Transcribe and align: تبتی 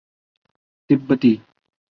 تبتی 0.89 1.33